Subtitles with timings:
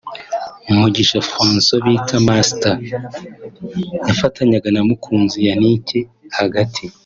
[0.77, 2.73] Mugisha Francois bita Master
[4.07, 5.87] yafatanyaga na Mukunzi Yannick
[6.39, 6.83] hagati